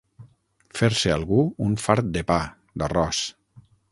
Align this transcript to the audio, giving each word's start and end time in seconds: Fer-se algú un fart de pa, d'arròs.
Fer-se 0.79 1.11
algú 1.15 1.43
un 1.67 1.77
fart 1.85 2.09
de 2.17 2.25
pa, 2.33 2.39
d'arròs. 2.83 3.23